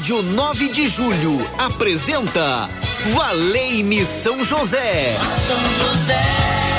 Rádio 0.00 0.22
9 0.22 0.68
de 0.70 0.86
Julho 0.86 1.46
apresenta 1.58 2.70
Valei-me 3.14 4.02
São 4.06 4.42
José. 4.42 5.14
São 5.46 5.88
José. 5.88 6.69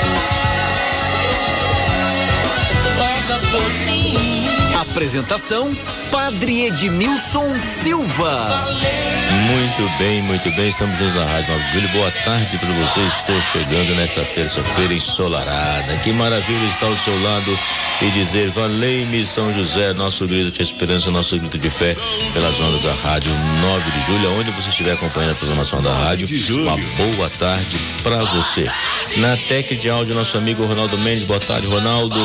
Apresentação 4.92 5.74
Padre 6.10 6.66
Edmilson 6.66 7.58
Silva. 7.58 8.68
Muito 9.46 9.98
bem, 9.98 10.20
muito 10.20 10.50
bem. 10.50 10.68
Estamos 10.68 11.00
na 11.14 11.24
Rádio 11.24 11.50
9 11.50 11.64
de 11.64 11.72
Julho. 11.72 11.88
Boa 11.88 12.10
tarde 12.10 12.58
para 12.58 12.68
você. 12.68 13.00
Estou 13.00 13.40
chegando 13.40 13.94
nessa 13.94 14.22
terça-feira 14.22 14.92
ensolarada. 14.92 15.96
Que 16.04 16.12
maravilha 16.12 16.66
estar 16.66 16.88
ao 16.88 16.96
seu 16.96 17.22
lado 17.22 17.58
e 18.02 18.10
dizer: 18.10 18.50
Valei-me 18.50 19.24
São 19.24 19.50
José, 19.54 19.94
nosso 19.94 20.26
grito 20.26 20.50
de 20.50 20.62
esperança, 20.62 21.10
nosso 21.10 21.38
grito 21.38 21.56
de 21.56 21.70
fé, 21.70 21.96
pelas 22.34 22.60
ondas 22.60 22.82
da 22.82 22.92
Rádio 22.92 23.32
9 23.62 23.90
de 23.92 24.00
Julho. 24.06 24.38
Onde 24.38 24.50
você 24.50 24.68
estiver 24.68 24.92
acompanhando 24.92 25.32
a 25.32 25.36
programação 25.36 25.82
da 25.82 25.94
rádio, 25.94 26.28
uma 26.50 26.76
boa 26.98 27.30
tarde 27.38 27.78
para 28.02 28.22
você. 28.24 28.70
Na 29.16 29.38
técnica 29.38 29.74
de 29.74 29.88
áudio, 29.88 30.14
nosso 30.14 30.36
amigo 30.36 30.66
Ronaldo 30.66 30.98
Mendes. 30.98 31.26
Boa 31.26 31.40
tarde, 31.40 31.66
Ronaldo. 31.66 32.20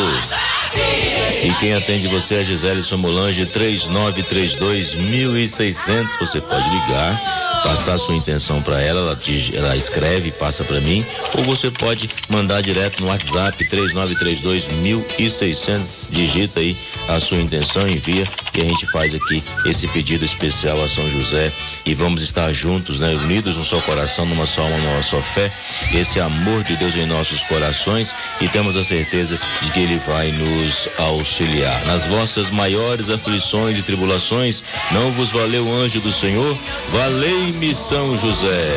E 1.43 1.53
quem 1.59 1.73
atende 1.73 2.07
você 2.07 2.35
é 2.35 2.43
Gisele 2.43 2.83
Somolange, 2.83 3.45
3932 3.45 4.95
1600. 4.95 6.19
Você 6.19 6.41
pode 6.41 6.69
ligar, 6.69 7.19
passar 7.63 7.93
a 7.93 7.97
sua 7.97 8.15
intenção 8.15 8.61
para 8.61 8.81
ela, 8.81 8.99
ela, 8.99 9.19
ela 9.53 9.77
escreve, 9.77 10.31
passa 10.31 10.63
para 10.63 10.81
mim, 10.81 11.05
ou 11.37 11.43
você 11.43 11.71
pode 11.71 12.09
mandar 12.29 12.61
direto 12.61 13.01
no 13.01 13.07
WhatsApp 13.07 13.57
3932 13.65 14.67
1600. 14.81 16.09
Digita 16.11 16.59
aí 16.59 16.75
a 17.07 17.19
sua 17.19 17.37
intenção, 17.37 17.87
envia 17.87 18.25
e 18.57 18.61
a 18.61 18.65
gente 18.65 18.85
faz 18.87 19.13
aqui 19.13 19.43
esse 19.65 19.87
pedido 19.89 20.25
especial 20.25 20.81
a 20.83 20.89
São 20.89 21.07
José 21.11 21.51
e 21.85 21.93
vamos 21.93 22.21
estar 22.21 22.51
juntos, 22.51 22.99
né, 22.99 23.13
unidos 23.13 23.55
no 23.55 23.63
seu 23.63 23.81
coração, 23.81 24.25
numa 24.25 24.45
só 24.45 24.63
alma, 24.63 24.77
numa 24.77 25.03
só 25.03 25.21
fé. 25.21 25.51
Esse 25.93 26.19
amor 26.19 26.63
de 26.63 26.75
Deus 26.75 26.95
em 26.95 27.05
nossos 27.05 27.43
corações 27.43 28.15
e 28.41 28.47
temos 28.47 28.75
a 28.75 28.83
certeza 28.83 29.39
de 29.61 29.71
que 29.71 29.79
ele 29.79 30.01
vai 30.07 30.31
nos 30.31 30.89
auxiliar. 30.97 31.85
Nas 31.85 32.05
vossas 32.07 32.49
maiores 32.49 33.09
aflições 33.09 33.77
e 33.77 33.83
tribulações, 33.83 34.63
não 34.91 35.11
vos 35.11 35.31
valeu 35.31 35.65
o 35.65 35.73
anjo 35.73 36.01
do 36.01 36.11
Senhor? 36.11 36.57
Valei-me 36.91 37.75
São 37.75 38.17
José. 38.17 38.73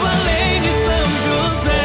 Valei-me 0.00 0.66
São 0.66 1.04
José. 1.04 1.79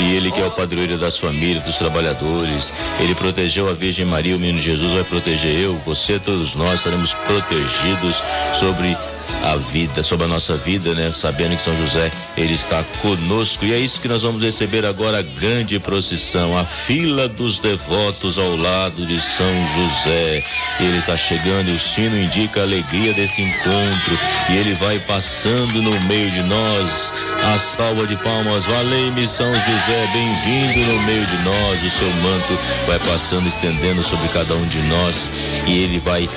E 0.00 0.14
ele 0.14 0.30
que 0.30 0.40
é 0.40 0.46
o 0.46 0.50
padroeiro 0.50 0.96
das 0.96 1.18
famílias, 1.18 1.64
dos 1.64 1.76
trabalhadores, 1.76 2.80
ele 3.00 3.14
protegeu 3.14 3.68
a 3.68 3.72
Virgem 3.72 4.06
Maria, 4.06 4.36
o 4.36 4.38
menino 4.38 4.60
Jesus 4.60 4.92
vai 4.92 5.02
proteger 5.02 5.58
eu, 5.58 5.76
você, 5.84 6.18
todos 6.18 6.54
nós 6.54 6.74
estaremos 6.74 7.14
protegidos 7.14 8.22
sobre 8.54 8.96
a 9.42 9.56
vida, 9.56 10.02
sobre 10.02 10.26
a 10.26 10.28
nossa 10.28 10.56
vida, 10.56 10.94
né? 10.94 11.10
Sabendo 11.12 11.56
que 11.56 11.62
São 11.62 11.76
José, 11.76 12.10
ele 12.36 12.54
está 12.54 12.82
conosco. 13.00 13.64
E 13.64 13.72
é 13.72 13.78
isso 13.78 14.00
que 14.00 14.08
nós 14.08 14.22
vamos 14.22 14.42
receber 14.42 14.84
agora 14.84 15.18
a 15.18 15.22
grande 15.22 15.78
procissão, 15.78 16.56
a 16.56 16.64
fila 16.64 17.28
dos 17.28 17.58
devotos 17.58 18.38
ao 18.38 18.56
lado 18.56 19.06
de 19.06 19.20
São 19.20 19.52
José. 19.74 20.44
Ele 20.80 20.98
está 20.98 21.16
chegando 21.16 21.72
o 21.72 21.78
sino 21.78 22.18
indica 22.18 22.60
a 22.60 22.62
alegria 22.64 23.12
desse 23.14 23.42
encontro. 23.42 24.18
E 24.50 24.56
ele 24.56 24.74
vai 24.74 24.98
passando 25.00 25.82
no 25.82 26.00
meio 26.02 26.30
de 26.30 26.42
nós. 26.42 27.12
A 27.54 27.58
salva 27.58 28.06
de 28.06 28.16
palmas, 28.16 28.66
valei-me 28.66 29.26
São 29.26 29.52
José, 29.52 30.08
bem-vindo 30.12 30.92
no 30.92 31.02
meio 31.02 31.26
de 31.26 31.36
nós. 31.38 31.82
O 31.82 31.90
seu 31.90 32.08
manto 32.22 32.58
vai 32.86 32.98
passando, 32.98 33.46
estendendo 33.46 34.02
sobre 34.02 34.28
cada 34.28 34.54
um 34.54 34.66
de 34.66 34.80
nós. 34.82 35.30
E 35.66 35.82
ele 35.82 35.98
vai 35.98 36.28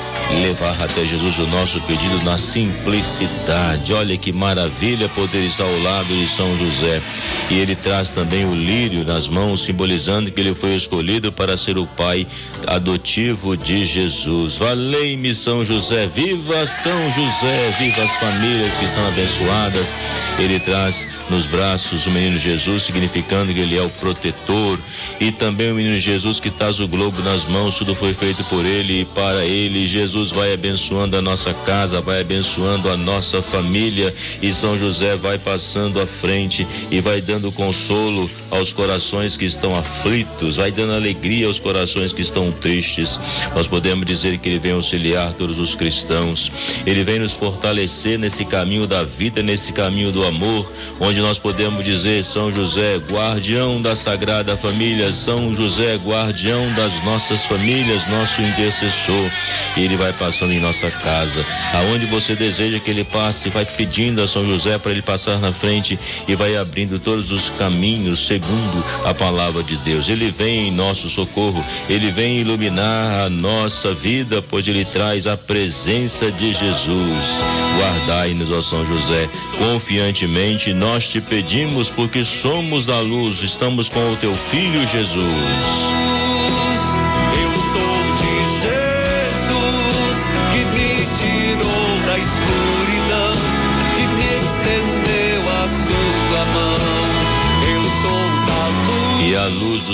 levar 0.42 0.82
até 0.82 1.04
Jesus 1.06 1.38
o 1.40 1.48
nosso 1.48 1.82
pedido 1.82 2.24
na 2.24 2.38
simplicidade. 2.72 3.94
Olha 3.94 4.18
que 4.18 4.32
maravilha 4.32 5.10
poder 5.10 5.46
estar 5.46 5.64
ao 5.64 5.80
lado 5.80 6.08
de 6.08 6.28
São 6.28 6.58
José. 6.58 7.02
E 7.50 7.56
ele 7.56 7.76
traz 7.76 8.12
também 8.12 8.46
o 8.46 8.56
lírio 8.56 9.06
nas 9.06 9.28
mãos, 9.28 9.64
simbolizando 9.64 10.32
que 10.32 10.40
ele 10.40 10.56
foi 10.56 10.76
escolhido 10.76 11.32
para 11.32 11.58
ser 11.58 11.78
o 11.78 11.86
pai 11.86 12.26
adotivo 12.68 13.58
de 13.58 13.86
Jesus. 13.86 14.58
Valei-me 14.58 15.36
São 15.36 15.66
José, 15.66 16.08
viva 16.08 16.66
São 16.66 17.12
José, 17.12 17.76
viva 17.78 18.04
as 18.04 18.16
famílias 18.16 18.78
que 18.78 18.88
são 18.88 19.06
abençoadas. 19.08 19.96
Ele 20.40 20.60
traz 20.60 21.08
nos 21.30 21.46
braços 21.46 22.06
o 22.06 22.12
menino 22.12 22.38
Jesus, 22.38 22.84
significando 22.84 23.54
que 23.54 23.60
ele 23.60 23.78
é 23.78 23.82
o 23.82 23.90
protetor, 23.90 24.80
e 25.20 25.32
também 25.32 25.72
o 25.72 25.76
menino 25.76 25.98
Jesus 25.98 26.40
que 26.40 26.50
traz 26.50 26.80
o 26.80 26.88
globo 26.88 27.22
nas 27.22 27.46
mãos, 27.46 27.76
tudo 27.76 27.94
foi 27.94 28.14
feito 28.14 28.44
por 28.46 28.66
ele 28.66 29.02
e 29.02 29.06
para 29.06 29.44
ele. 29.46 29.88
Jesus 29.88 30.32
vai 30.32 30.54
abençoando 30.54 31.18
a 31.18 31.22
nossa 31.22 31.54
casa, 31.66 32.02
vai 32.02 32.22
abençoando 32.22 32.61
a 32.68 32.98
nossa 32.98 33.42
família 33.42 34.14
e 34.42 34.52
São 34.54 34.78
José 34.78 35.16
vai 35.16 35.38
passando 35.38 36.00
à 36.00 36.08
frente 36.08 36.66
e 36.90 37.00
vai 37.00 37.22
dando 37.22 37.52
consolo 37.52 38.30
aos 38.52 38.74
corações 38.74 39.38
que 39.38 39.46
estão 39.46 39.76
aflitos, 39.76 40.58
vai 40.58 40.72
dando 40.72 40.94
alegria 40.94 41.48
aos 41.48 41.60
corações 41.60 42.14
que 42.14 42.22
estão 42.22 42.52
tristes. 42.52 43.20
Nós 43.56 43.68
podemos 43.68 44.06
dizer 44.06 44.38
que 44.38 44.50
ele 44.50 44.60
vem 44.60 44.74
auxiliar 44.74 45.34
todos 45.34 45.58
os 45.58 45.76
cristãos, 45.76 46.52
ele 46.86 47.04
vem 47.04 47.20
nos 47.20 47.34
fortalecer 47.34 48.20
nesse 48.20 48.46
caminho 48.46 48.88
da 48.88 49.04
vida, 49.04 49.42
nesse 49.42 49.72
caminho 49.74 50.12
do 50.12 50.24
amor, 50.26 50.72
onde 51.00 51.20
nós 51.22 51.40
podemos 51.40 51.84
dizer 51.84 52.24
São 52.24 52.52
José, 52.52 52.98
guardião 53.10 53.82
da 53.82 53.96
Sagrada 53.96 54.56
Família, 54.58 55.12
São 55.12 55.54
José, 55.56 55.98
guardião 56.06 56.62
das 56.74 57.04
nossas 57.04 57.46
famílias, 57.46 58.08
nosso 58.08 58.42
intercessor. 58.42 59.30
Ele 59.78 59.96
vai 59.96 60.14
passando 60.14 60.54
em 60.54 60.60
nossa 60.60 60.90
casa. 60.92 61.46
Aonde 61.74 62.06
você 62.06 62.36
deseja 62.42 62.80
que 62.80 62.90
ele 62.90 63.04
passe, 63.04 63.50
vai 63.50 63.64
pedindo 63.64 64.20
a 64.20 64.28
São 64.28 64.44
José 64.48 64.80
para 64.80 64.92
ele 64.92 65.04
passar 65.04 65.38
na 65.40 65.54
frente 65.54 65.98
e 66.28 66.34
vai 66.34 66.58
abrindo 66.58 67.00
todos 67.00 67.30
os 67.30 67.50
caminhos 67.52 68.26
segundo 68.26 68.84
a 69.06 69.14
palavra 69.14 69.62
de 69.62 69.78
Deus. 69.78 70.10
Ele 70.10 70.32
vem 70.32 70.70
em 70.70 70.72
nosso 70.72 71.08
socorro, 71.08 71.64
ele 71.88 72.10
vem 72.10 72.40
iluminar 72.40 73.26
a 73.26 73.30
nossa 73.30 73.94
vida, 73.94 74.42
pois 74.42 74.68
ele 74.68 74.84
traz 74.84 75.28
a 75.28 75.38
presença 75.38 76.32
de 76.32 76.52
Jesus. 76.52 77.44
Guardai-nos, 77.78 78.50
ó 78.50 78.60
São 78.60 78.84
José, 78.84 79.30
confiantemente 79.60 80.74
nós 80.74 81.10
te 81.10 81.22
pedimos, 81.22 81.90
porque 81.92 82.24
somos 82.24 82.88
da 82.88 83.00
luz, 83.02 83.44
estamos 83.44 83.88
com 83.88 84.12
o 84.12 84.18
teu 84.18 84.36
filho 84.36 84.88
Jesus. 84.88 86.11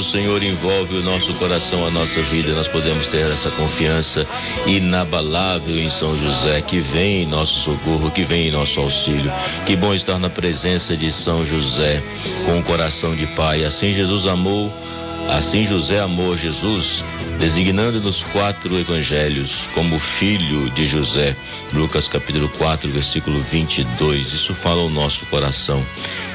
Senhor 0.07 0.41
envolve 0.41 0.95
o 0.95 1.03
nosso 1.03 1.33
coração, 1.33 1.85
a 1.85 1.91
nossa 1.91 2.21
vida, 2.21 2.53
nós 2.53 2.69
podemos 2.69 3.07
ter 3.07 3.29
essa 3.29 3.51
confiança 3.51 4.25
inabalável 4.65 5.77
em 5.77 5.89
São 5.89 6.17
José, 6.17 6.61
que 6.61 6.79
vem 6.79 7.23
em 7.23 7.25
nosso 7.25 7.59
socorro, 7.59 8.09
que 8.09 8.23
vem 8.23 8.47
em 8.47 8.51
nosso 8.51 8.79
auxílio. 8.79 9.29
Que 9.65 9.75
bom 9.75 9.93
estar 9.93 10.17
na 10.17 10.29
presença 10.29 10.95
de 10.95 11.11
São 11.11 11.45
José, 11.45 12.01
com 12.45 12.57
o 12.57 12.63
coração 12.63 13.13
de 13.15 13.27
Pai. 13.27 13.65
Assim 13.65 13.91
Jesus 13.91 14.25
amou, 14.27 14.73
assim 15.29 15.65
José 15.65 15.99
amou 15.99 16.37
Jesus, 16.37 17.03
designando 17.37 17.99
nos 17.99 18.23
quatro 18.23 18.79
evangelhos 18.79 19.69
como 19.73 19.99
filho 19.99 20.69
de 20.69 20.85
José. 20.85 21.35
Lucas 21.73 22.07
capítulo 22.07 22.47
4, 22.57 22.89
versículo 22.89 23.41
22. 23.41 24.31
Isso 24.31 24.55
fala 24.55 24.81
o 24.83 24.89
nosso 24.89 25.25
coração. 25.25 25.85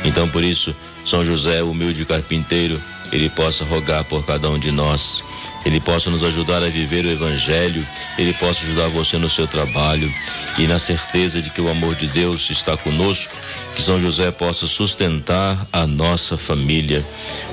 Então, 0.04 0.28
por 0.28 0.44
isso, 0.44 0.77
São 1.06 1.25
José, 1.25 1.62
humilde 1.62 2.04
carpinteiro, 2.04 2.78
ele 3.12 3.28
possa 3.28 3.65
rogar 3.65 4.05
por 4.05 4.25
cada 4.25 4.49
um 4.50 4.59
de 4.59 4.71
nós, 4.71 5.23
ele 5.65 5.81
possa 5.81 6.11
nos 6.11 6.25
ajudar 6.25 6.62
a 6.62 6.69
viver 6.69 7.05
o 7.05 7.11
Evangelho, 7.11 7.87
ele 8.19 8.33
possa 8.34 8.65
ajudar 8.65 8.89
você 8.89 9.16
no 9.16 9.31
seu 9.31 9.47
trabalho. 9.47 10.13
E 10.59 10.66
na 10.66 10.78
certeza 10.78 11.41
de 11.41 11.51
que 11.51 11.60
o 11.60 11.71
amor 11.71 11.95
de 11.95 12.07
Deus 12.09 12.51
está 12.51 12.77
conosco, 12.77 13.34
que 13.75 13.83
São 13.83 14.01
José 14.01 14.31
possa 14.31 14.66
sustentar 14.66 15.66
a 15.72 15.86
nossa 15.86 16.36
família, 16.36 17.04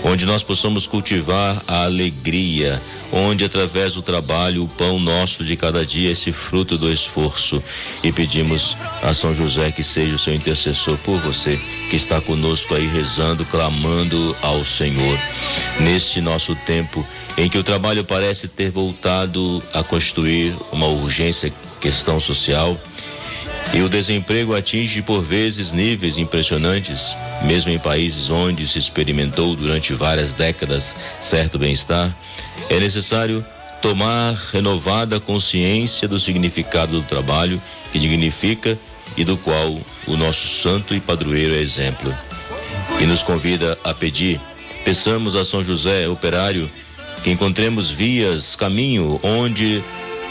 onde 0.04 0.26
nós 0.26 0.42
possamos 0.42 0.88
cultivar 0.88 1.62
a 1.68 1.84
alegria, 1.84 2.82
onde 3.12 3.44
através 3.44 3.96
do 3.96 4.02
trabalho 4.02 4.64
o 4.64 4.68
pão 4.68 5.00
nosso 5.00 5.44
de 5.44 5.56
cada 5.56 5.86
dia 5.86 6.12
esse 6.12 6.32
fruto 6.32 6.78
do 6.78 6.92
esforço 6.92 7.62
e 8.04 8.12
pedimos 8.12 8.76
a 9.02 9.14
São 9.14 9.34
José 9.34 9.72
que 9.72 9.84
seja 9.84 10.16
o 10.16 10.20
seu 10.20 10.34
intercessor 10.34 10.98
por 11.00 11.20
você 11.20 11.60
que 11.90 11.96
está 11.96 12.22
conosco 12.22 12.76
aí 12.76 12.88
rezando, 12.88 13.46
clamando 13.46 14.36
ao 14.42 14.64
Senhor. 14.64 15.20
Neste 15.80 16.22
nosso 16.22 16.56
tempo 16.56 17.06
em 17.38 17.50
que 17.50 17.58
o 17.58 17.64
trabalho 17.64 18.04
parece 18.04 18.48
ter 18.48 18.70
voltado 18.70 19.62
a 19.74 19.84
constituir 19.84 20.54
uma 20.72 20.88
urgência 20.88 21.52
questão 21.80 22.20
social, 22.20 22.78
e 23.74 23.82
o 23.82 23.90
desemprego 23.90 24.56
atinge 24.56 25.02
por 25.02 25.24
vezes 25.24 25.74
níveis 25.74 26.18
impressionantes, 26.18 27.16
mesmo 27.44 27.72
em 27.72 27.78
países 27.78 28.30
onde 28.30 28.66
se 28.66 28.80
experimentou 28.80 29.56
durante 29.56 29.94
várias 29.94 30.34
décadas 30.34 30.96
certo 31.22 31.60
bem-estar. 31.60 32.16
É 32.70 32.80
necessário 32.80 33.46
tomar 33.82 34.34
renovada 34.52 35.20
consciência 35.20 36.08
do 36.08 36.20
significado 36.20 37.00
do 37.00 37.08
trabalho 37.08 37.62
que 37.92 38.00
dignifica 38.00 38.78
e 39.16 39.24
do 39.24 39.38
qual 39.38 39.78
o 40.08 40.18
nosso 40.18 40.48
santo 40.48 40.96
e 40.96 41.00
padroeiro 41.00 41.54
é 41.54 41.60
exemplo. 41.60 42.14
E 43.00 43.06
nos 43.06 43.22
convida 43.22 43.78
a 43.84 43.94
pedir, 43.94 44.42
peçamos 44.84 45.36
a 45.36 45.46
São 45.46 45.64
José, 45.64 46.08
operário, 46.08 46.70
que 47.24 47.30
encontremos 47.30 47.90
vias, 47.90 48.56
caminho 48.56 49.20
onde 49.24 49.84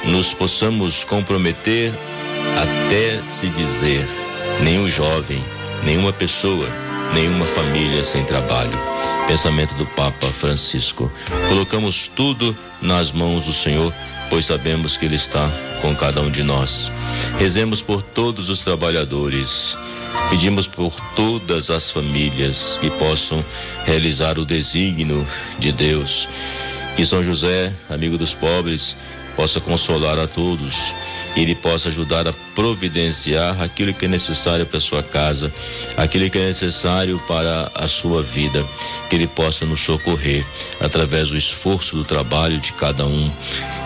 nos 0.05 0.33
possamos 0.33 1.05
comprometer 1.05 1.93
até 2.57 3.21
se 3.29 3.49
dizer 3.49 4.07
nenhum 4.63 4.89
jovem, 4.89 5.43
nenhuma 5.85 6.13
pessoa, 6.13 6.69
nenhuma 7.15 7.47
família 7.47 8.05
sem 8.05 8.25
trabalho. 8.25 8.77
Pensamento 9.27 9.75
do 9.75 9.87
Papa 9.87 10.29
Francisco. 10.29 11.11
Colocamos 11.49 12.09
tudo 12.09 12.57
nas 12.81 13.13
mãos 13.13 13.45
do 13.47 13.53
Senhor, 13.53 13.93
pois 14.31 14.47
sabemos 14.47 14.97
que 14.97 15.05
Ele 15.05 15.17
está 15.17 15.51
com 15.83 15.95
cada 15.95 16.21
um 16.21 16.31
de 16.31 16.43
nós. 16.43 16.91
Rezemos 17.39 17.83
por 17.83 18.03
todos 18.03 18.49
os 18.49 18.61
trabalhadores. 18.65 19.77
Pedimos 20.31 20.67
por 20.67 20.93
todas 21.15 21.71
as 21.71 21.91
famílias 21.91 22.79
que 22.81 22.91
possam 22.91 23.45
realizar 23.85 24.39
o 24.39 24.45
desígnio 24.45 25.27
de 25.59 25.71
Deus. 25.73 26.29
Que 26.97 27.05
São 27.05 27.23
José, 27.23 27.73
amigo 27.89 28.19
dos 28.19 28.35
pobres, 28.35 28.97
possa 29.37 29.61
consolar 29.61 30.19
a 30.19 30.27
todos 30.27 30.95
que 31.39 31.43
ele 31.43 31.55
possa 31.55 31.89
ajudar 31.89 32.27
a 32.27 32.33
providenciar 32.53 33.63
aquilo 33.63 33.95
que 33.95 34.07
é 34.07 34.09
necessário 34.09 34.67
para 34.67 34.81
sua 34.81 35.05
casa, 35.05 35.53
aquilo 35.97 36.29
que 36.29 36.37
é 36.37 36.47
necessário 36.47 37.17
para 37.29 37.71
a 37.77 37.87
sua 37.87 38.21
vida, 38.21 38.67
que 39.09 39.15
ele 39.15 39.29
possa 39.29 39.65
nos 39.65 39.79
socorrer 39.79 40.45
através 40.81 41.29
do 41.29 41.37
esforço 41.37 41.95
do 41.95 42.05
trabalho 42.05 42.59
de 42.59 42.73
cada 42.73 43.07
um 43.07 43.31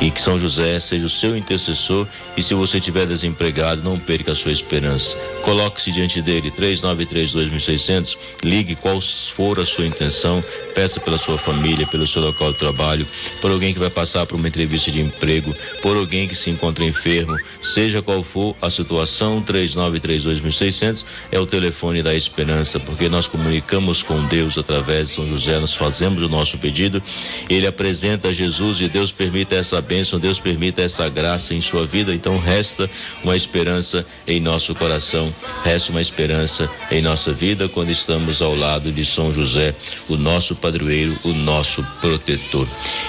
e 0.01 0.11
que 0.11 0.21
São 0.21 0.39
José 0.39 0.81
seja 0.81 1.05
o 1.05 1.11
seu 1.11 1.37
intercessor 1.37 2.09
e 2.39 2.43
se 2.43 2.55
você 2.55 2.79
estiver 2.79 3.07
desempregado, 3.07 3.83
não 3.83 3.99
perca 3.99 4.33
a 4.33 4.35
sua 4.35 4.51
esperança. 4.51 5.17
Coloque-se 5.43 5.93
diante 5.93 6.23
dele, 6.23 6.51
3932-1600, 6.51 8.17
ligue 8.43 8.75
qual 8.75 8.99
for 9.01 9.61
a 9.61 9.67
sua 9.67 9.87
intenção, 9.87 10.43
peça 10.75 10.99
pela 10.99 11.19
sua 11.19 11.37
família, 11.37 11.87
pelo 11.87 12.07
seu 12.07 12.23
local 12.23 12.53
de 12.53 12.59
trabalho, 12.59 13.07
por 13.43 13.51
alguém 13.51 13.75
que 13.75 13.79
vai 13.79 13.91
passar 13.91 14.25
por 14.25 14.37
uma 14.37 14.49
entrevista 14.49 14.91
de 14.91 15.03
emprego, 15.03 15.55
por 15.83 15.97
alguém 15.97 16.27
que 16.27 16.35
se 16.35 16.49
encontra 16.49 16.85
enfermo, 16.85 17.37
seja 17.61 18.03
qual 18.03 18.23
for 18.23 18.55
a 18.61 18.71
situação, 18.71 19.43
3932.600 19.43 21.05
é 21.31 21.39
o 21.39 21.47
telefone 21.47 22.03
da 22.03 22.15
esperança, 22.15 22.79
porque 22.81 23.09
nós 23.09 23.27
comunicamos 23.27 24.03
com 24.03 24.25
Deus 24.27 24.59
através 24.59 25.09
de 25.09 25.15
São 25.15 25.27
José, 25.27 25.59
nós 25.59 25.75
fazemos 25.75 26.23
o 26.23 26.29
nosso 26.29 26.59
pedido, 26.59 27.03
ele 27.49 27.67
apresenta 27.67 28.33
Jesus 28.33 28.81
e 28.81 28.89
Deus 28.89 29.13
permita 29.13 29.55
essa 29.55 29.81
bênção, 29.81 30.19
Deus 30.19 30.41
permita 30.41 30.83
essa 30.83 31.09
graça 31.09 31.55
em 31.55 31.61
sua 31.61 31.87
vida, 31.87 32.15
então 32.15 32.39
resta 32.39 32.89
uma 33.23 33.37
esperança 33.37 34.05
em 34.27 34.41
nosso 34.41 34.75
coração, 34.75 35.33
resta 35.65 35.91
uma 35.91 36.01
esperança 36.01 36.69
em 36.91 37.03
nossa 37.03 37.33
vida 37.33 37.69
quando 37.69 37.91
estamos 37.91 38.43
ao 38.43 38.55
lado 38.55 38.91
de 38.91 39.05
São 39.05 39.33
José, 39.33 39.75
o 40.09 40.17
nosso 40.17 40.55
padroeiro, 40.57 41.17
o 41.25 41.33
nosso 41.33 41.83
protetor. 42.01 42.67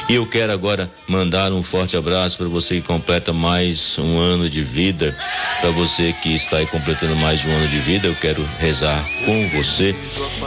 E 0.10 0.16
eu 0.16 0.26
quero 0.26 0.52
agora 0.52 0.92
mandar 1.08 1.52
um 1.52 1.64
forte 1.64 1.98
abraço 1.98 2.38
para 2.38 2.48
você 2.48 2.76
que 2.76 2.82
completa 2.88 3.34
mais 3.34 3.98
um 4.00 4.20
ano 4.24 4.50
de 4.50 4.64
vida. 4.64 5.16
Para 5.62 5.70
você 5.72 6.14
que 6.24 6.34
está 6.34 6.58
aí 6.58 6.66
completando 6.66 7.16
mais 7.18 7.46
um 7.46 7.52
ano 7.52 7.68
de 7.68 7.78
vida, 7.80 8.08
eu 8.08 8.16
quero 8.16 8.44
rezar 8.60 9.04
com 9.26 9.50
você 9.50 9.96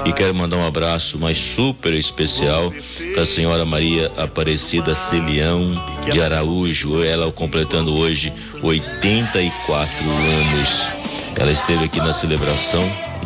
e 0.04 0.12
quero 0.12 0.34
mandar 0.34 0.56
um 0.56 0.66
abraço 0.66 1.18
mais 1.18 1.36
super 1.36 1.94
especial 1.94 2.72
para 3.14 3.22
a 3.22 3.26
senhora 3.26 3.64
Maria 3.64 4.10
Aparecida 4.16 4.94
Celião 4.94 5.74
de 6.10 6.20
Araújo, 6.20 7.02
ela 7.04 7.30
completando 7.30 7.94
hoje 7.94 8.32
84 8.62 10.10
anos. 10.10 11.05
Ela 11.38 11.52
esteve 11.52 11.84
aqui 11.84 11.98
na 11.98 12.12
celebração, 12.12 12.82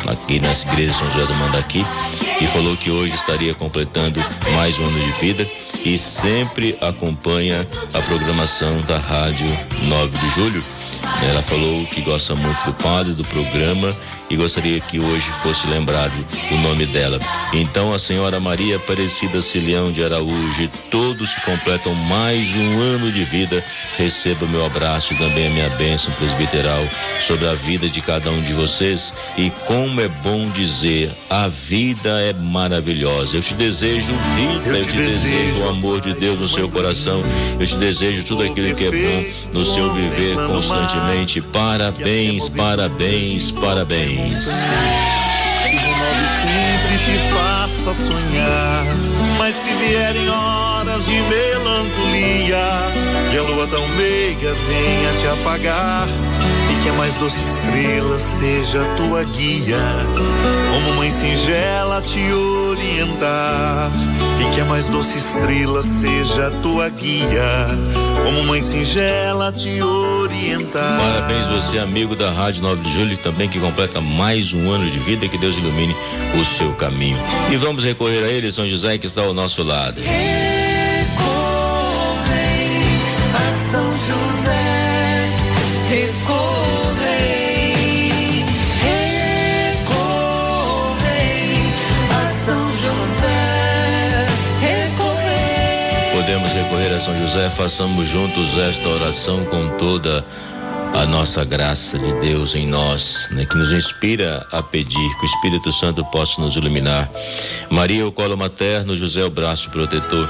aqui 0.07 0.39
na 0.39 0.51
igreja 0.51 0.93
São 0.93 1.09
José 1.11 1.25
do 1.25 1.35
Mandaqui, 1.35 1.85
e 2.41 2.47
falou 2.47 2.75
que 2.75 2.91
hoje 2.91 3.15
estaria 3.15 3.53
completando 3.53 4.19
mais 4.53 4.77
um 4.79 4.85
ano 4.85 4.99
de 4.99 5.11
vida 5.13 5.47
e 5.85 5.97
sempre 5.97 6.77
acompanha 6.81 7.65
a 7.93 8.01
programação 8.01 8.81
da 8.81 8.97
Rádio 8.97 9.47
9 9.87 10.17
de 10.17 10.29
Julho. 10.29 10.80
Ela 11.23 11.41
falou 11.41 11.85
que 11.85 12.01
gosta 12.01 12.35
muito 12.35 12.65
do 12.65 12.73
padre, 12.73 13.13
do 13.13 13.23
programa 13.25 13.95
e 14.29 14.35
gostaria 14.35 14.79
que 14.79 14.99
hoje 14.99 15.29
fosse 15.43 15.67
lembrado 15.67 16.13
o 16.51 16.57
nome 16.59 16.85
dela. 16.85 17.19
Então, 17.53 17.93
a 17.93 17.99
senhora 17.99 18.39
Maria 18.39 18.77
Aparecida 18.77 19.41
Cilião 19.41 19.91
de 19.91 20.03
Araújo 20.03 20.63
e 20.63 20.67
todos 20.89 21.33
que 21.33 21.41
completam 21.41 21.93
mais 21.93 22.55
um 22.55 22.79
ano 22.79 23.11
de 23.11 23.23
vida, 23.25 23.63
receba 23.97 24.45
meu 24.47 24.65
abraço 24.65 25.13
e 25.13 25.17
também 25.17 25.47
a 25.47 25.49
minha 25.49 25.69
bênção 25.71 26.13
presbiteral 26.13 26.81
sobre 27.19 27.45
a 27.47 27.53
vida 27.53 27.89
de 27.89 28.01
cada 28.01 28.31
um 28.31 28.41
de 28.41 28.53
vocês. 28.53 29.13
E 29.37 29.49
como 29.67 29.99
é 29.99 30.07
bom 30.07 30.49
dizer, 30.51 31.11
a 31.29 31.47
vida 31.49 32.21
é 32.21 32.33
maravilhosa. 32.33 33.35
Eu 33.37 33.41
te 33.41 33.53
desejo 33.53 34.13
vida, 34.35 34.69
eu 34.69 34.73
te, 34.73 34.79
eu 34.79 34.85
te 34.85 34.97
desejo, 34.97 35.37
desejo 35.37 35.65
o 35.65 35.69
amor 35.69 35.99
de 36.01 36.13
Deus 36.13 36.39
no 36.39 36.47
seu 36.47 36.69
coração, 36.69 37.21
eu 37.59 37.67
te 37.67 37.75
desejo 37.75 38.23
tudo 38.23 38.43
aquilo 38.43 38.73
que 38.75 38.85
é 38.85 38.91
bom 38.91 39.59
no 39.59 39.65
seu 39.65 39.93
viver 39.93 40.35
constantemente. 40.47 41.00
Parabéns, 41.01 41.39
parabéns, 41.51 42.49
parabéns 42.49 43.51
parabéns. 43.51 44.45
Sempre 46.41 46.97
te 47.05 47.17
faça 47.33 47.93
sonhar. 47.93 48.85
Mas 49.37 49.55
se 49.55 49.73
vierem 49.73 50.29
horas 50.29 51.05
de 51.05 51.13
melancolia 51.13 52.57
e 53.33 53.37
a 53.37 53.41
lua 53.41 53.67
tão 53.67 53.87
meiga 53.89 54.53
venha 54.53 55.13
te 55.17 55.27
afagar 55.27 56.07
que 56.81 56.89
a 56.89 56.93
mais 56.93 57.13
doce 57.15 57.43
estrela 57.43 58.19
seja 58.19 58.83
tua 58.97 59.23
guia, 59.23 59.77
como 60.71 60.95
mãe 60.95 61.11
singela 61.11 62.01
te 62.01 62.19
orientar. 62.31 63.91
E 64.39 64.53
que 64.53 64.61
a 64.61 64.65
mais 64.65 64.89
doce 64.89 65.17
estrela 65.17 65.83
seja 65.83 66.49
tua 66.63 66.89
guia, 66.89 67.67
como 68.23 68.43
mãe 68.45 68.61
singela 68.61 69.51
te 69.51 69.81
orientar. 69.81 70.99
Parabéns 70.99 71.47
você, 71.47 71.77
amigo 71.77 72.15
da 72.15 72.31
Rádio 72.31 72.63
9 72.63 72.81
de 72.81 72.93
Julho, 72.93 73.17
também 73.17 73.47
que 73.47 73.59
completa 73.59 74.01
mais 74.01 74.53
um 74.53 74.69
ano 74.71 74.89
de 74.89 74.97
vida, 74.99 75.27
que 75.27 75.37
Deus 75.37 75.57
ilumine 75.57 75.95
o 76.39 76.43
seu 76.43 76.73
caminho. 76.73 77.17
E 77.51 77.57
vamos 77.57 77.83
recorrer 77.83 78.23
a 78.23 78.27
ele, 78.27 78.51
São 78.51 78.67
José, 78.67 78.97
que 78.97 79.05
está 79.05 79.21
ao 79.21 79.33
nosso 79.33 79.63
lado. 79.63 80.01
recorrer 80.01 80.60
São 97.01 97.17
José, 97.17 97.49
façamos 97.49 98.07
juntos 98.07 98.55
esta 98.59 98.87
oração 98.87 99.43
com 99.45 99.69
toda 99.69 100.23
a 100.93 101.03
nossa 101.03 101.43
graça 101.43 101.97
de 101.97 102.13
Deus 102.19 102.53
em 102.53 102.67
nós, 102.67 103.27
né, 103.31 103.43
que 103.43 103.57
nos 103.57 103.73
inspira 103.73 104.45
a 104.51 104.61
pedir 104.61 105.17
que 105.17 105.23
o 105.23 105.25
Espírito 105.25 105.71
Santo 105.71 106.05
possa 106.05 106.39
nos 106.39 106.55
iluminar. 106.55 107.09
Maria, 107.71 108.05
o 108.05 108.11
colo 108.11 108.37
materno, 108.37 108.95
José, 108.95 109.23
o 109.23 109.31
braço 109.31 109.71
protetor. 109.71 110.29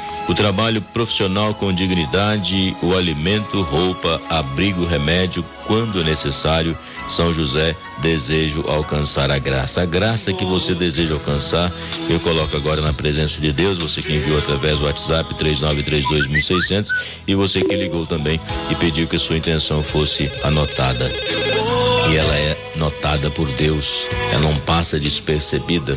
o 0.27 0.33
trabalho 0.33 0.81
profissional 0.81 1.53
com 1.53 1.73
dignidade, 1.73 2.75
o 2.81 2.95
alimento, 2.95 3.61
roupa, 3.61 4.19
abrigo, 4.29 4.85
remédio, 4.85 5.43
quando 5.65 6.03
necessário. 6.03 6.77
São 7.09 7.33
José, 7.33 7.75
desejo 8.01 8.65
alcançar 8.67 9.31
a 9.31 9.39
graça. 9.39 9.81
A 9.81 9.85
graça 9.85 10.33
que 10.33 10.43
você 10.43 10.73
deseja 10.73 11.13
alcançar, 11.13 11.71
eu 12.09 12.19
coloco 12.19 12.57
agora 12.57 12.81
na 12.81 12.91
presença 12.91 13.39
de 13.39 13.53
Deus. 13.53 13.77
Você 13.77 14.01
que 14.01 14.13
enviou 14.13 14.39
através 14.39 14.79
do 14.79 14.85
WhatsApp 14.85 15.33
3932.600 15.35 16.89
e 17.27 17.35
você 17.35 17.63
que 17.63 17.75
ligou 17.75 18.05
também 18.05 18.41
e 18.69 18.75
pediu 18.75 19.07
que 19.07 19.17
sua 19.17 19.37
intenção 19.37 19.83
fosse 19.83 20.29
anotada 20.43 21.09
e 22.09 22.17
ela 22.17 22.35
é 22.35 22.57
notada 22.75 23.29
por 23.29 23.49
Deus, 23.51 24.07
ela 24.31 24.41
não 24.41 24.55
passa 24.61 24.99
despercebida. 24.99 25.95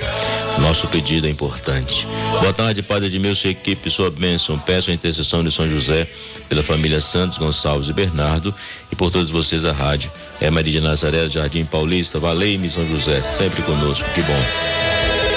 Nosso 0.60 0.86
pedido 0.86 1.26
é 1.26 1.30
importante. 1.30 2.06
Boa 2.40 2.52
tarde, 2.52 2.82
Padre 2.82 3.08
Edmilson, 3.08 3.48
equipe, 3.48 3.90
sua 3.90 4.10
bênção. 4.10 4.58
Peço 4.58 4.90
a 4.90 4.94
intercessão 4.94 5.42
de 5.42 5.50
São 5.50 5.68
José, 5.68 6.06
pela 6.48 6.62
família 6.62 7.00
Santos, 7.00 7.38
Gonçalves 7.38 7.88
e 7.88 7.92
Bernardo 7.92 8.54
e 8.92 8.96
por 8.96 9.10
todos 9.10 9.30
vocês 9.30 9.64
a 9.64 9.72
rádio. 9.72 10.10
É 10.40 10.50
Maria 10.50 10.72
de 10.72 10.80
Nazaré, 10.80 11.28
Jardim 11.28 11.64
Paulista, 11.64 12.18
Valei-me 12.18 12.68
São 12.68 12.86
José, 12.86 13.22
sempre 13.22 13.62
conosco, 13.62 14.08
que 14.14 14.22
bom. 14.22 14.42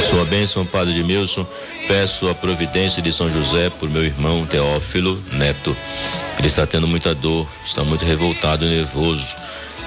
Sua 0.09 0.25
bênção, 0.25 0.65
Padre 0.65 0.93
Edmilson, 0.93 1.45
peço 1.87 2.29
a 2.29 2.35
providência 2.35 3.01
de 3.01 3.11
São 3.11 3.29
José 3.29 3.69
por 3.69 3.89
meu 3.89 4.03
irmão 4.03 4.45
Teófilo 4.47 5.19
Neto. 5.33 5.75
Ele 6.37 6.47
está 6.47 6.65
tendo 6.65 6.87
muita 6.87 7.13
dor, 7.13 7.47
está 7.65 7.83
muito 7.83 8.05
revoltado 8.05 8.65
nervoso 8.65 9.35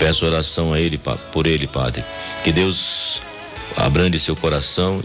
Peço 0.01 0.25
oração 0.25 0.73
a 0.73 0.81
ele, 0.81 0.99
por 1.31 1.47
ele, 1.47 1.67
Padre. 1.67 2.03
Que 2.43 2.51
Deus 2.51 3.21
abrande 3.77 4.19
seu 4.19 4.35
coração 4.35 4.99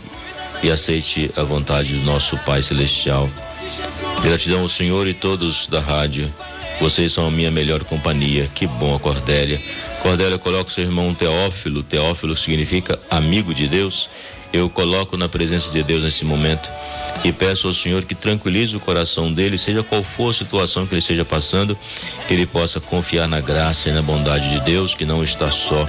e 0.64 0.72
aceite 0.72 1.30
a 1.36 1.44
vontade 1.44 1.96
do 1.96 2.06
nosso 2.06 2.38
Pai 2.40 2.62
Celestial. 2.62 3.30
Gratidão 4.24 4.62
ao 4.62 4.70
Senhor 4.70 5.06
e 5.06 5.14
todos 5.14 5.68
da 5.68 5.82
rádio. 5.82 6.34
Vocês 6.80 7.14
são 7.14 7.28
a 7.28 7.32
minha 7.32 7.52
melhor 7.52 7.84
companhia. 7.84 8.50
Que 8.54 8.68
bom 8.68 8.96
a 8.96 9.00
Cordélia. 9.00 9.62
Cordélia, 10.02 10.38
coloca 10.38 10.70
seu 10.70 10.84
irmão 10.84 11.14
Teófilo. 11.14 11.84
Teófilo 11.84 12.36
significa 12.36 13.00
amigo 13.10 13.54
de 13.54 13.68
Deus. 13.68 14.10
Eu 14.52 14.70
coloco 14.70 15.18
na 15.18 15.28
presença 15.28 15.72
de 15.72 15.84
Deus 15.84 16.04
nesse 16.04 16.24
momento 16.24 16.70
e 17.24 17.32
peço 17.32 17.68
ao 17.68 17.74
Senhor 17.74 18.04
que 18.04 18.14
tranquilize 18.14 18.76
o 18.76 18.80
coração 18.80 19.32
dele, 19.32 19.58
seja 19.58 19.84
qual 19.84 20.04
for 20.04 20.30
a 20.30 20.34
situação 20.34 20.86
que 20.86 20.94
ele 20.94 21.00
esteja 21.00 21.26
passando, 21.26 21.78
que 22.28 22.34
ele 22.34 22.46
possa 22.46 22.80
confiar 22.80 23.28
na 23.28 23.42
graça 23.42 23.90
e 23.90 23.92
na 23.92 24.02
bondade 24.02 24.50
de 24.50 24.60
Deus, 24.62 24.96
que 24.96 25.06
não 25.06 25.24
está 25.24 25.50
só. 25.52 25.88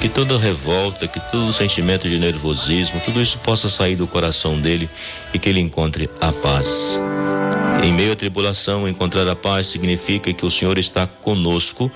Que 0.00 0.08
toda 0.08 0.38
revolta, 0.38 1.08
que 1.08 1.20
todo 1.30 1.52
sentimento 1.52 2.08
de 2.08 2.18
nervosismo, 2.18 3.00
tudo 3.04 3.20
isso 3.20 3.38
possa 3.38 3.68
sair 3.68 3.96
do 3.96 4.06
coração 4.06 4.60
dele 4.60 4.88
e 5.32 5.38
que 5.38 5.48
ele 5.48 5.60
encontre 5.60 6.10
a 6.20 6.32
paz. 6.32 7.00
Em 7.82 7.92
meio 7.92 8.12
à 8.12 8.16
tribulação, 8.16 8.88
encontrar 8.88 9.28
a 9.28 9.36
paz 9.36 9.66
significa 9.66 10.32
que 10.32 10.44
o 10.44 10.50
Senhor 10.50 10.78
está 10.78 11.06
conosco 11.06 11.90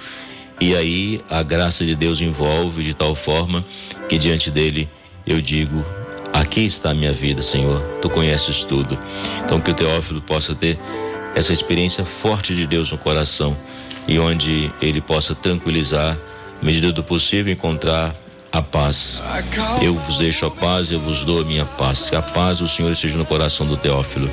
e 0.60 0.74
aí 0.76 1.20
a 1.28 1.42
graça 1.42 1.84
de 1.84 1.94
Deus 1.94 2.20
envolve 2.20 2.82
de 2.82 2.94
tal 2.94 3.14
forma 3.14 3.64
que 4.08 4.18
diante 4.18 4.50
dele 4.50 4.88
eu 5.26 5.40
digo: 5.40 5.84
Aqui 6.32 6.64
está 6.64 6.90
a 6.90 6.94
minha 6.94 7.12
vida, 7.12 7.42
Senhor. 7.42 7.80
Tu 8.00 8.08
conheces 8.10 8.62
tudo. 8.64 8.98
Então 9.44 9.60
que 9.60 9.70
o 9.70 9.74
Teófilo 9.74 10.20
possa 10.20 10.54
ter 10.54 10.78
essa 11.34 11.52
experiência 11.52 12.04
forte 12.04 12.54
de 12.54 12.66
Deus 12.66 12.92
no 12.92 12.98
coração 12.98 13.56
e 14.06 14.18
onde 14.18 14.72
ele 14.80 15.00
possa 15.00 15.34
tranquilizar, 15.34 16.18
à 16.60 16.64
medida 16.64 16.92
do 16.92 17.02
possível, 17.02 17.52
encontrar 17.52 18.14
a 18.52 18.62
paz. 18.62 19.22
Eu 19.82 19.94
vos 19.94 20.18
deixo 20.18 20.46
a 20.46 20.50
paz, 20.50 20.90
eu 20.90 21.00
vos 21.00 21.24
dou 21.24 21.40
a 21.40 21.44
minha 21.44 21.64
paz. 21.64 22.10
Que 22.10 22.16
a 22.16 22.22
paz 22.22 22.58
do 22.58 22.68
Senhor 22.68 22.90
esteja 22.90 23.16
no 23.16 23.26
coração 23.26 23.66
do 23.66 23.76
Teófilo. 23.76 24.28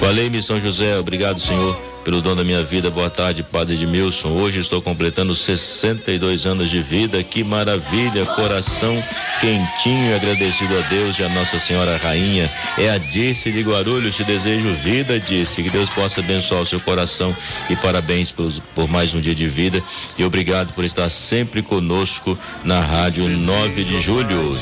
Valei-me, 0.00 0.42
São 0.42 0.60
José. 0.60 0.98
Obrigado, 0.98 1.40
Senhor 1.40 1.87
pelo 2.08 2.22
dom 2.22 2.34
da 2.34 2.42
minha 2.42 2.62
vida. 2.62 2.90
Boa 2.90 3.10
tarde, 3.10 3.42
Padre 3.42 3.74
Edmilson. 3.74 4.30
Hoje 4.30 4.60
estou 4.60 4.80
completando 4.80 5.34
62 5.34 6.46
anos 6.46 6.70
de 6.70 6.80
vida. 6.80 7.22
Que 7.22 7.44
maravilha, 7.44 8.24
coração 8.24 8.96
quentinho 9.42 10.10
e 10.10 10.14
agradecido 10.14 10.78
a 10.78 10.80
Deus 10.88 11.18
e 11.18 11.22
a 11.22 11.28
Nossa 11.28 11.58
Senhora 11.58 11.98
Rainha. 11.98 12.50
É 12.78 12.88
a 12.88 12.96
Disse 12.96 13.52
de 13.52 13.60
Guarulhos. 13.60 14.16
Te 14.16 14.24
desejo 14.24 14.72
vida, 14.72 15.20
Disse. 15.20 15.62
Que 15.62 15.68
Deus 15.68 15.90
possa 15.90 16.20
abençoar 16.20 16.62
o 16.62 16.66
seu 16.66 16.80
coração 16.80 17.36
e 17.68 17.76
parabéns 17.76 18.32
por, 18.32 18.50
por 18.74 18.88
mais 18.88 19.12
um 19.12 19.20
dia 19.20 19.34
de 19.34 19.46
vida. 19.46 19.82
E 20.16 20.24
obrigado 20.24 20.72
por 20.72 20.84
estar 20.84 21.10
sempre 21.10 21.60
conosco 21.60 22.38
na 22.64 22.80
Rádio 22.80 23.28
9 23.28 23.84
de 23.84 24.00
Julho. 24.00 24.56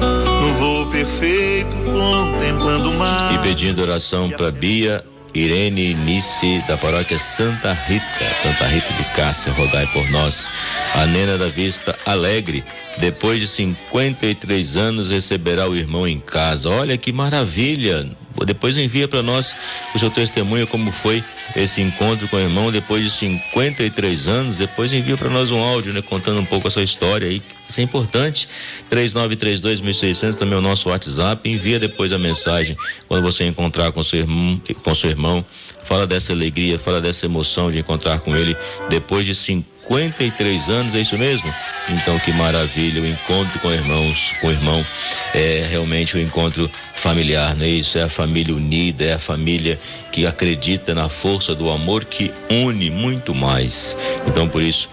No 0.00 0.54
voo 0.54 0.86
perfeito, 0.86 1.76
contemplando 1.84 2.90
o 2.90 2.98
mar. 2.98 3.32
E 3.32 3.38
pedindo 3.46 3.80
oração 3.80 4.28
para 4.28 4.50
Bia 4.50 5.04
Irene 5.34 5.94
Nice, 5.94 6.62
da 6.66 6.76
paróquia 6.76 7.18
Santa 7.18 7.72
Rita, 7.72 8.34
Santa 8.42 8.66
Rita 8.66 8.92
de 8.94 9.04
Cássia, 9.14 9.52
rodai 9.52 9.86
por 9.88 10.08
nós. 10.10 10.48
A 10.94 11.06
Nena 11.06 11.38
da 11.38 11.48
Vista 11.48 11.96
Alegre, 12.04 12.64
depois 12.98 13.40
de 13.40 13.46
53 13.46 14.76
anos, 14.76 15.10
receberá 15.10 15.68
o 15.68 15.76
irmão 15.76 16.06
em 16.06 16.18
casa. 16.18 16.68
Olha 16.68 16.98
que 16.98 17.12
maravilha! 17.12 18.08
Depois 18.44 18.76
envia 18.76 19.06
para 19.06 19.22
nós 19.22 19.54
o 19.94 19.98
seu 19.98 20.10
testemunho, 20.10 20.66
como 20.66 20.90
foi 20.90 21.22
esse 21.56 21.80
encontro 21.80 22.28
com 22.28 22.36
o 22.36 22.40
irmão 22.40 22.70
depois 22.72 23.02
de 23.02 23.10
53 23.10 24.28
anos. 24.28 24.56
Depois 24.56 24.92
envia 24.92 25.16
para 25.16 25.30
nós 25.30 25.50
um 25.50 25.58
áudio, 25.58 25.92
né, 25.92 26.02
contando 26.02 26.40
um 26.40 26.44
pouco 26.44 26.68
essa 26.68 26.82
história 26.82 27.28
aí. 27.28 27.42
Isso 27.68 27.80
é 27.80 27.82
importante. 27.82 28.48
3932.600 28.90 30.38
também 30.38 30.54
é 30.54 30.58
o 30.58 30.62
nosso 30.62 30.88
WhatsApp. 30.88 31.48
Envia 31.48 31.78
depois 31.78 32.12
a 32.12 32.18
mensagem 32.18 32.76
quando 33.06 33.22
você 33.22 33.44
encontrar 33.44 33.92
com 33.92 34.02
seu 34.02 34.20
irmão, 34.20 34.60
com 34.82 34.94
seu 34.94 35.10
irmão. 35.10 35.44
Fala 35.84 36.06
dessa 36.06 36.32
alegria, 36.32 36.78
fala 36.78 37.00
dessa 37.00 37.26
emoção 37.26 37.70
de 37.70 37.78
encontrar 37.78 38.20
com 38.20 38.36
ele 38.36 38.56
depois 38.88 39.26
de 39.26 39.34
50 39.34 39.79
53 39.90 40.68
anos, 40.68 40.94
é 40.94 41.00
isso 41.00 41.18
mesmo? 41.18 41.52
Então 41.88 42.16
que 42.20 42.32
maravilha, 42.32 43.02
o 43.02 43.06
encontro 43.06 43.58
com 43.58 43.72
irmãos, 43.72 44.32
com 44.40 44.48
irmão 44.48 44.86
é 45.34 45.66
realmente 45.68 46.16
um 46.16 46.20
encontro 46.20 46.70
familiar, 46.94 47.56
não 47.56 47.64
é 47.64 47.68
isso? 47.68 47.98
É 47.98 48.02
a 48.02 48.08
família 48.08 48.54
unida, 48.54 49.04
é 49.04 49.14
a 49.14 49.18
família 49.18 49.76
que 50.12 50.24
acredita 50.26 50.94
na 50.94 51.08
força 51.08 51.56
do 51.56 51.68
amor 51.68 52.04
que 52.04 52.30
une 52.48 52.88
muito 52.88 53.34
mais. 53.34 53.98
Então 54.28 54.48
por 54.48 54.62
isso 54.62 54.88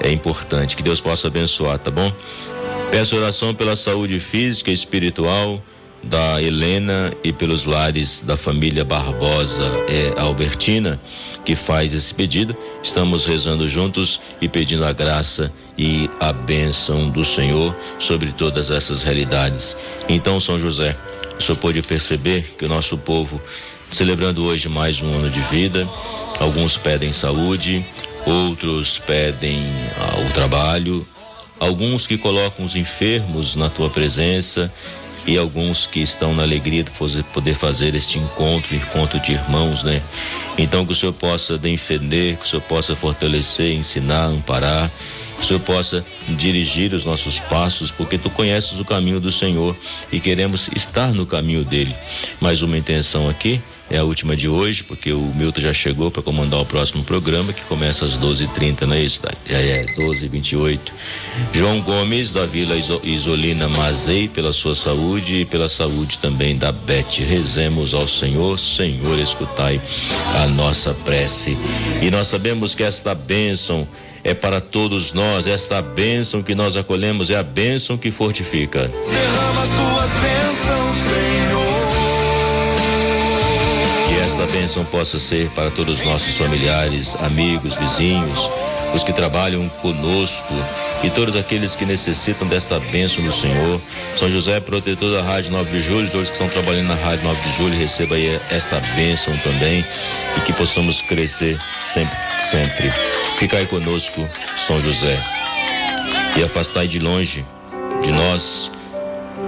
é 0.00 0.12
importante 0.12 0.76
que 0.76 0.82
Deus 0.82 1.00
possa 1.00 1.26
abençoar, 1.26 1.78
tá 1.80 1.90
bom? 1.90 2.12
Peço 2.92 3.16
oração 3.16 3.52
pela 3.52 3.74
saúde 3.74 4.20
física 4.20 4.70
e 4.70 4.74
espiritual 4.74 5.60
da 6.06 6.40
Helena 6.40 7.12
e 7.22 7.32
pelos 7.32 7.64
lares 7.64 8.22
da 8.22 8.36
família 8.36 8.84
Barbosa 8.84 9.70
Albertina 10.16 11.00
que 11.46 11.54
faz 11.54 11.94
esse 11.94 12.12
pedido. 12.12 12.56
Estamos 12.82 13.24
rezando 13.24 13.68
juntos 13.68 14.20
e 14.40 14.48
pedindo 14.48 14.84
a 14.84 14.92
graça 14.92 15.52
e 15.78 16.10
a 16.18 16.32
bênção 16.32 17.08
do 17.08 17.22
Senhor 17.22 17.74
sobre 18.00 18.32
todas 18.32 18.70
essas 18.70 19.04
realidades. 19.04 19.76
Então, 20.08 20.40
São 20.40 20.58
José, 20.58 20.96
o 21.38 21.42
senhor 21.42 21.56
pode 21.58 21.80
perceber 21.82 22.56
que 22.58 22.64
o 22.64 22.68
nosso 22.68 22.98
povo, 22.98 23.40
celebrando 23.90 24.42
hoje 24.44 24.68
mais 24.68 25.00
um 25.00 25.12
ano 25.12 25.30
de 25.30 25.40
vida, 25.40 25.88
alguns 26.40 26.76
pedem 26.76 27.12
saúde, 27.12 27.86
outros 28.26 28.98
pedem 28.98 29.62
ah, 29.98 30.26
o 30.28 30.32
trabalho, 30.32 31.06
alguns 31.60 32.08
que 32.08 32.18
colocam 32.18 32.64
os 32.64 32.74
enfermos 32.74 33.54
na 33.54 33.70
tua 33.70 33.88
presença 33.88 34.70
e 35.26 35.38
alguns 35.38 35.86
que 35.86 36.00
estão 36.00 36.34
na 36.34 36.42
alegria 36.42 36.82
de 36.82 36.90
poder 37.32 37.54
fazer 37.54 37.94
este 37.94 38.18
encontro, 38.18 38.74
encontro 38.74 39.20
de 39.20 39.32
irmãos, 39.32 39.84
né? 39.84 40.02
Então 40.58 40.84
que 40.84 40.92
o 40.92 40.94
Senhor 40.94 41.12
possa 41.12 41.56
defender, 41.56 42.36
que 42.36 42.44
o 42.44 42.48
Senhor 42.48 42.62
possa 42.62 42.96
fortalecer, 42.96 43.72
ensinar, 43.72 44.26
amparar, 44.26 44.90
que 45.36 45.42
o 45.42 45.46
Senhor 45.46 45.60
possa 45.60 46.04
dirigir 46.30 46.92
os 46.92 47.04
nossos 47.04 47.38
passos, 47.38 47.90
porque 47.90 48.18
tu 48.18 48.30
conheces 48.30 48.78
o 48.80 48.84
caminho 48.84 49.20
do 49.20 49.30
Senhor 49.30 49.76
e 50.10 50.18
queremos 50.18 50.68
estar 50.74 51.12
no 51.12 51.26
caminho 51.26 51.64
dele. 51.64 51.94
Mais 52.40 52.62
uma 52.62 52.76
intenção 52.76 53.28
aqui, 53.28 53.60
é 53.90 53.98
a 53.98 54.04
última 54.04 54.34
de 54.34 54.48
hoje, 54.48 54.82
porque 54.82 55.12
o 55.12 55.32
Milton 55.36 55.60
já 55.60 55.72
chegou 55.72 56.10
para 56.10 56.22
comandar 56.22 56.60
o 56.60 56.66
próximo 56.66 57.04
programa, 57.04 57.52
que 57.52 57.62
começa 57.62 58.04
às 58.04 58.18
12h30, 58.18 58.82
não 58.82 58.94
é 58.94 59.00
isso? 59.00 59.22
Já 59.46 59.58
é 59.58 59.84
12h28. 59.98 60.78
João 61.52 61.80
Gomes, 61.80 62.32
da 62.32 62.46
Vila 62.46 62.74
Isolina 63.04 63.68
Mazei, 63.68 64.28
pela 64.28 64.52
sua 64.52 64.74
saúde 64.74 65.36
e 65.36 65.44
pela 65.44 65.68
saúde 65.68 66.18
também 66.18 66.56
da 66.56 66.72
Beth. 66.72 67.20
Rezemos 67.28 67.94
ao 67.94 68.08
Senhor, 68.08 68.58
Senhor, 68.58 69.18
escutai 69.18 69.80
a 70.34 70.46
nossa 70.48 70.92
prece. 71.04 71.56
E 72.02 72.10
nós 72.10 72.26
sabemos 72.26 72.74
que 72.74 72.82
esta 72.82 73.14
bênção 73.14 73.86
é 74.24 74.34
para 74.34 74.60
todos 74.60 75.12
nós, 75.12 75.46
essa 75.46 75.80
bênção 75.80 76.42
que 76.42 76.54
nós 76.54 76.76
acolhemos 76.76 77.30
é 77.30 77.36
a 77.36 77.42
bênção 77.44 77.96
que 77.96 78.10
fortifica. 78.10 78.88
Derrama 78.88 79.62
as 79.62 79.68
tuas 79.68 80.10
bênçãos, 80.20 80.96
Senhor 80.96 81.55
essa 84.26 84.44
bênção 84.46 84.84
possa 84.84 85.20
ser 85.20 85.48
para 85.50 85.70
todos 85.70 86.00
os 86.00 86.04
nossos 86.04 86.36
familiares, 86.36 87.14
amigos, 87.20 87.74
vizinhos, 87.76 88.50
os 88.92 89.04
que 89.04 89.12
trabalham 89.12 89.68
conosco 89.80 90.52
e 91.04 91.10
todos 91.10 91.36
aqueles 91.36 91.76
que 91.76 91.86
necessitam 91.86 92.46
dessa 92.48 92.80
bênção 92.80 93.22
do 93.22 93.32
Senhor. 93.32 93.80
São 94.16 94.28
José, 94.28 94.58
protetor 94.58 95.12
da 95.12 95.22
Rádio 95.22 95.52
9 95.52 95.70
de 95.70 95.80
Julho, 95.80 96.10
todos 96.10 96.28
que 96.28 96.34
estão 96.34 96.48
trabalhando 96.48 96.88
na 96.88 96.96
Rádio 96.96 97.24
9 97.24 97.40
de 97.40 97.56
Julho, 97.56 97.78
receba 97.78 98.16
aí 98.16 98.40
esta 98.50 98.80
bênção 98.96 99.36
também 99.38 99.84
e 100.36 100.40
que 100.40 100.52
possamos 100.52 101.00
crescer 101.02 101.56
sempre, 101.80 102.18
sempre. 102.40 102.92
Fica 103.38 103.58
aí 103.58 103.66
conosco, 103.66 104.28
São 104.56 104.80
José, 104.80 105.22
e 106.36 106.42
afastai 106.42 106.88
de 106.88 106.98
longe 106.98 107.44
de 108.02 108.10
nós 108.10 108.72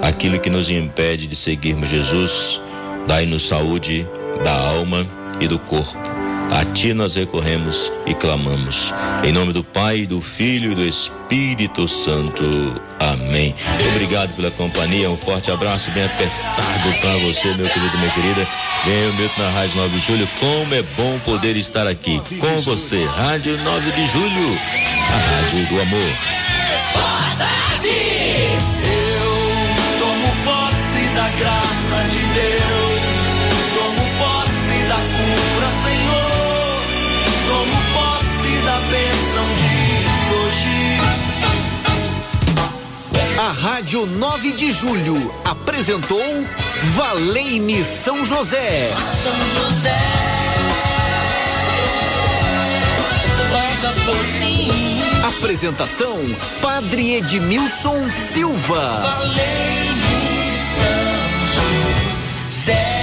aquilo 0.02 0.38
que 0.38 0.48
nos 0.48 0.70
impede 0.70 1.26
de 1.26 1.34
seguirmos 1.34 1.88
Jesus. 1.88 2.60
Dai-nos 3.08 3.48
saúde 3.48 4.06
da 4.42 4.52
alma 4.52 5.06
e 5.40 5.46
do 5.46 5.58
corpo 5.58 6.18
a 6.50 6.64
ti 6.64 6.94
nós 6.94 7.14
recorremos 7.14 7.92
e 8.06 8.14
clamamos. 8.14 8.94
Em 9.22 9.32
nome 9.32 9.52
do 9.52 9.62
Pai, 9.62 10.06
do 10.06 10.20
Filho 10.20 10.72
e 10.72 10.74
do 10.74 10.82
Espírito 10.82 11.86
Santo. 11.86 12.44
Amém. 12.98 13.54
Obrigado 13.92 14.34
pela 14.34 14.50
companhia. 14.50 15.10
Um 15.10 15.16
forte 15.16 15.50
abraço 15.50 15.90
bem 15.90 16.04
apertado 16.04 17.00
para 17.00 17.16
você, 17.18 17.48
meu 17.54 17.68
querido, 17.68 17.98
minha 17.98 18.10
querida. 18.10 18.46
Venha 18.84 19.10
o 19.10 19.14
Milton 19.14 19.42
na 19.42 19.50
Rádio 19.50 19.76
9 19.76 19.98
de 19.98 20.06
Julho. 20.06 20.28
Como 20.40 20.74
é 20.74 20.82
bom 20.96 21.18
poder 21.24 21.56
estar 21.56 21.86
aqui 21.86 22.20
com 22.40 22.60
você. 22.62 23.04
Rádio 23.04 23.56
9 23.58 23.90
de 23.92 24.06
Julho, 24.06 24.58
a 25.12 25.16
Rádio 25.16 25.66
do 25.66 25.82
Amor. 25.82 26.12
Eu 28.82 29.98
tomo 29.98 30.32
posse 30.44 31.00
da 31.14 31.28
graça 31.38 32.08
de 32.10 32.18
Deus. 32.34 32.47
Rádio 43.88 44.04
9 44.04 44.52
de 44.52 44.70
Julho 44.70 45.34
apresentou 45.46 46.20
Valei-me 46.94 47.82
São 47.82 48.26
José. 48.26 48.90
São 48.92 49.62
José. 49.64 49.96
Apresentação 55.38 56.18
Padre 56.60 57.14
Edmilson 57.14 58.10
Silva. 58.10 59.00
Valei-me 59.00 59.38
São 61.56 62.50
José. 62.50 62.97